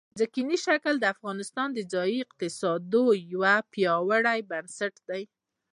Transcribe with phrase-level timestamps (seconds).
[0.19, 5.23] ځمکنی شکل د افغانستان د ځایي اقتصادونو یو پیاوړی بنسټ دی.